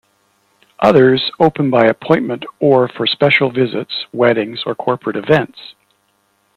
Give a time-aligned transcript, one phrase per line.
[0.79, 5.75] Others open by appointment or for special visits, weddings or corporate events.